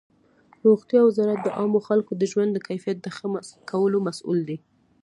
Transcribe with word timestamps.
روغتیا 0.65 1.01
وزارت 1.05 1.39
د 1.43 1.47
عامو 1.59 1.79
خلکو 1.87 2.11
د 2.17 2.23
ژوند 2.31 2.51
د 2.53 2.59
کیفیت 2.67 2.97
د 3.01 3.07
ښه 3.15 3.25
کولو 3.71 3.97
مسؤل 4.07 4.39
دی. 4.49 4.57